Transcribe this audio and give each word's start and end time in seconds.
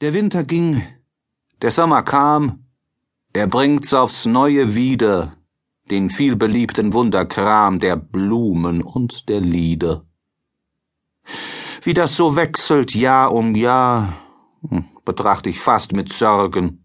Der 0.00 0.14
Winter 0.14 0.44
ging, 0.44 0.84
der 1.60 1.72
Sommer 1.72 2.04
kam, 2.04 2.66
er 3.32 3.48
bringt's 3.48 3.92
aufs 3.92 4.26
Neue 4.26 4.76
wieder, 4.76 5.32
den 5.90 6.08
vielbeliebten 6.08 6.92
Wunderkram 6.92 7.80
der 7.80 7.96
Blumen 7.96 8.80
und 8.82 9.28
der 9.28 9.40
Lieder. 9.40 10.04
Wie 11.82 11.94
das 11.94 12.14
so 12.14 12.36
wechselt 12.36 12.94
Jahr 12.94 13.32
um 13.32 13.56
Jahr, 13.56 14.12
hm, 14.68 14.84
betracht 15.04 15.48
ich 15.48 15.58
fast 15.58 15.92
mit 15.92 16.12
Sorgen. 16.12 16.84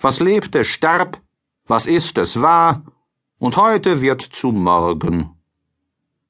Was 0.00 0.18
lebte, 0.18 0.64
starb, 0.64 1.20
was 1.66 1.84
ist, 1.84 2.16
es 2.16 2.40
war, 2.40 2.86
und 3.38 3.58
heute 3.58 4.00
wird 4.00 4.22
zu 4.22 4.50
morgen. 4.50 5.33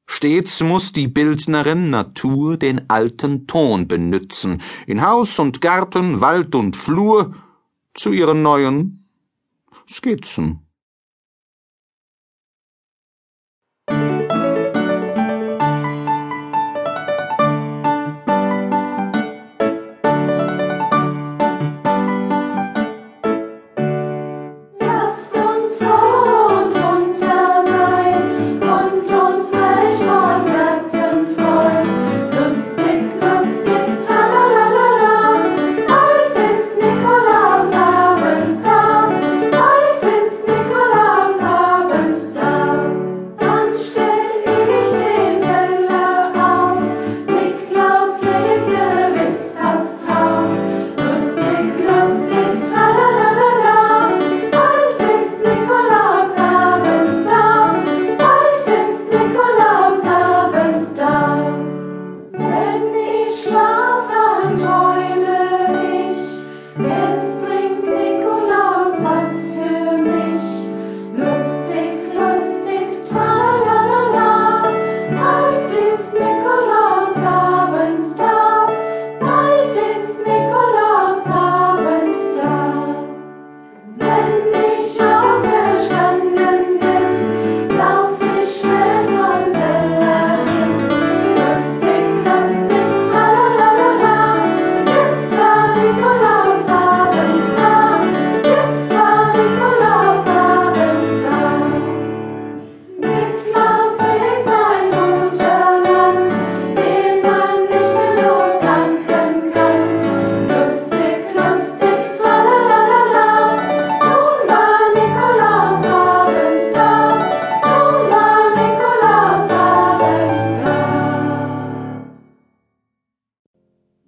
Stets 0.07 0.61
muss 0.61 0.93
die 0.93 1.09
Bildnerin 1.09 1.91
Natur 1.91 2.57
den 2.57 2.89
alten 2.91 3.46
Ton 3.46 3.89
benützen, 3.89 4.62
in 4.87 5.02
Haus 5.02 5.38
und 5.38 5.61
Garten, 5.61 6.20
Wald 6.20 6.55
und 6.55 6.77
Flur, 6.77 7.34
zu 7.95 8.12
ihren 8.12 8.43
neuen 8.43 9.09
Skizzen. 9.88 10.63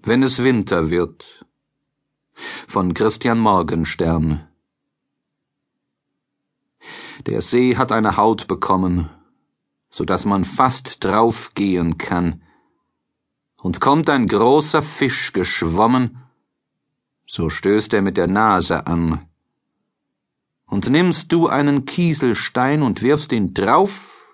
Wenn 0.06 0.22
es 0.22 0.41
Winter 0.44 0.89
wird 0.89 1.44
von 2.69 2.94
Christian 2.94 3.41
Morgenstern 3.41 4.47
Der 7.27 7.43
See 7.43 7.75
hat 7.77 7.91
eine 7.91 8.17
Haut 8.17 8.47
bekommen, 8.47 9.11
so 9.91 10.05
dass 10.05 10.25
man 10.25 10.44
fast 10.44 11.03
draufgehen 11.03 11.99
kann, 11.99 12.41
und 13.56 13.81
kommt 13.81 14.09
ein 14.09 14.28
großer 14.28 14.81
Fisch 14.81 15.33
geschwommen, 15.33 16.23
so 17.27 17.50
stößt 17.50 17.93
er 17.93 18.03
mit 18.03 18.17
der 18.17 18.28
Nase 18.28 18.87
an. 18.87 19.27
Und 20.67 20.88
nimmst 20.88 21.33
du 21.33 21.49
einen 21.49 21.84
Kieselstein 21.84 22.84
und 22.84 23.03
wirfst 23.03 23.33
ihn 23.33 23.55
drauf, 23.55 24.25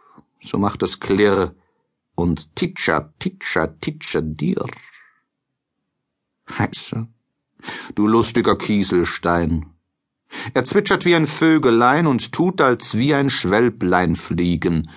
so 0.43 0.59
macht 0.59 0.83
es 0.83 1.01
Klirr 1.01 1.55
und 2.15 2.55
titscher, 2.57 3.15
titscher, 3.19 3.81
titscher 3.81 4.21
dir. 4.21 4.67
Heiße, 6.59 7.07
du 7.95 8.07
lustiger 8.07 8.57
Kieselstein. 8.57 9.67
Er 10.55 10.65
zwitschert 10.65 11.05
wie 11.05 11.15
ein 11.15 11.27
Vögelein 11.27 12.07
und 12.07 12.33
tut, 12.33 12.61
als 12.61 12.97
wie 12.97 13.15
ein 13.15 13.31
Schwälblein 13.31 14.17
fliegen. 14.17 14.91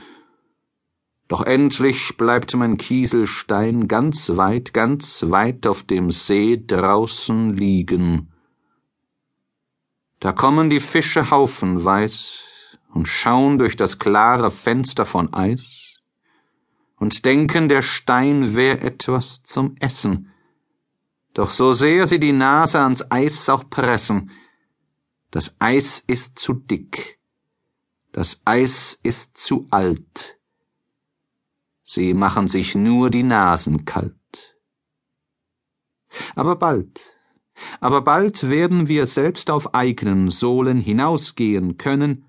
Doch 1.28 1.44
endlich 1.44 2.18
bleibt 2.18 2.54
mein 2.56 2.78
Kieselstein 2.78 3.88
ganz 3.88 4.30
weit, 4.36 4.74
ganz 4.74 5.26
weit 5.28 5.66
auf 5.66 5.84
dem 5.84 6.12
See 6.12 6.62
draußen 6.66 7.56
liegen. 7.56 8.32
Da 10.20 10.32
kommen 10.32 10.70
die 10.70 10.80
Fische 10.80 11.32
haufenweis 11.32 12.40
und 12.94 13.08
schauen 13.08 13.58
durch 13.58 13.76
das 13.76 14.00
klare 14.00 14.52
Fenster 14.52 15.06
von 15.06 15.34
Eis 15.34 16.00
und 16.98 17.26
denken, 17.26 17.70
der 17.70 17.82
Stein 17.82 18.56
wär 18.56 18.84
etwas 18.84 19.44
zum 19.44 19.76
Essen 19.80 20.32
doch 21.36 21.50
so 21.50 21.74
sehr 21.74 22.08
sie 22.08 22.20
die 22.20 22.32
Nase 22.32 22.80
ans 22.80 23.04
Eis 23.12 23.48
auch 23.50 23.70
pressen, 23.70 24.32
das 25.32 25.56
Eis 25.60 26.02
ist 26.08 26.40
zu 26.40 26.54
dick, 26.54 27.20
das 28.14 28.42
Eis 28.46 28.98
ist 29.04 29.38
zu 29.38 29.68
alt. 29.70 30.40
Sie 31.84 32.14
machen 32.14 32.48
sich 32.48 32.74
nur 32.74 33.10
die 33.10 33.24
Nasen 33.24 33.84
kalt. 33.84 34.58
Aber 36.36 36.56
bald, 36.56 37.02
aber 37.82 38.02
bald 38.02 38.50
werden 38.50 38.88
wir 38.88 39.06
selbst 39.06 39.52
auf 39.52 39.76
eigenen 39.76 40.32
Sohlen 40.32 40.80
hinausgehen 40.80 41.78
können 41.78 42.26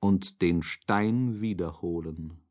und 0.00 0.42
den 0.42 0.64
Stein 0.64 1.40
wiederholen. 1.40 2.47